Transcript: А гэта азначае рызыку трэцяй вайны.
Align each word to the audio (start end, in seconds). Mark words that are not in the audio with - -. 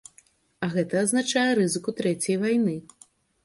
А 0.67 0.69
гэта 0.75 1.03
азначае 1.03 1.45
рызыку 1.61 1.97
трэцяй 2.03 2.43
вайны. 2.49 2.75